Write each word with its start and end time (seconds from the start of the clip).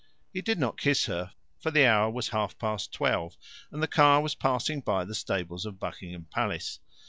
He 0.33 0.41
did 0.41 0.57
not 0.57 0.79
kiss 0.79 1.05
her, 1.05 1.31
for 1.59 1.69
the 1.69 1.85
hour 1.85 2.09
was 2.09 2.29
half 2.29 2.57
past 2.57 2.91
twelve, 2.91 3.37
and 3.71 3.83
the 3.83 3.87
car 3.87 4.19
was 4.19 4.33
passing 4.33 4.81
by 4.81 5.05
the 5.05 5.13
stables 5.13 5.63
of 5.63 5.79
Buckingham 5.79 6.25
Palace. 6.31 6.79